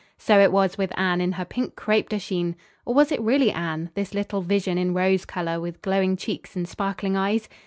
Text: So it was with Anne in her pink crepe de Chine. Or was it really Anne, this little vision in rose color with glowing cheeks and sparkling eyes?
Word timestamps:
So 0.17 0.39
it 0.39 0.51
was 0.51 0.79
with 0.79 0.91
Anne 0.97 1.21
in 1.21 1.33
her 1.33 1.45
pink 1.45 1.75
crepe 1.75 2.09
de 2.09 2.17
Chine. 2.17 2.55
Or 2.87 2.95
was 2.95 3.11
it 3.11 3.21
really 3.21 3.51
Anne, 3.51 3.91
this 3.93 4.15
little 4.15 4.41
vision 4.41 4.79
in 4.79 4.95
rose 4.95 5.25
color 5.25 5.59
with 5.61 5.83
glowing 5.83 6.17
cheeks 6.17 6.55
and 6.55 6.67
sparkling 6.67 7.15
eyes? 7.15 7.47